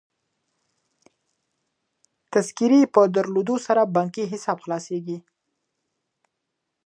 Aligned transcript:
د 2.23 2.23
تذکرې 2.33 2.81
په 2.93 3.01
درلودلو 3.15 3.55
سره 3.67 3.81
بانکي 3.95 4.23
حساب 4.31 4.57
خلاصیږي. 4.65 5.17